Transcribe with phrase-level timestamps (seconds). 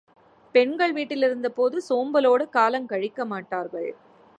[0.55, 3.91] பெண்கள் வீட்டிலிருந்தபோது சோம்பலோடு காலங் கழிக்கமாட்டார்கள்.